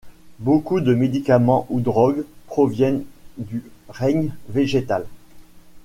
Beaucoup 0.39 0.81
de 0.81 0.95
médicaments 0.95 1.67
ou 1.69 1.79
drogues 1.79 2.25
proviennent 2.47 3.03
du 3.37 3.63
règne 3.87 4.31
végétal. 4.49 5.05